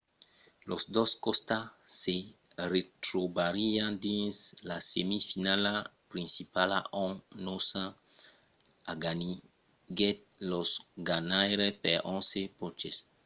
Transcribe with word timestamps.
los 0.69 0.83
dos 0.95 1.09
costats 1.25 1.73
se 2.03 2.15
retrobarián 2.73 3.93
dins 4.05 4.35
la 4.69 4.77
semifinala 4.91 5.73
principala 6.11 6.77
ont 7.05 7.19
noosa 7.45 7.83
aganiguèt 8.93 10.17
los 10.51 10.69
ganhaires 11.09 11.77
per 11.83 11.97
11 12.15 12.39
ponches 12.57 12.97